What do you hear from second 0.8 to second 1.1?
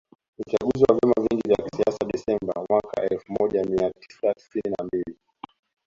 wa